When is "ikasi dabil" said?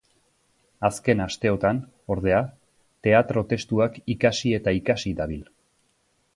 4.83-5.49